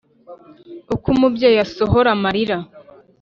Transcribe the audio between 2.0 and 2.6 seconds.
amalira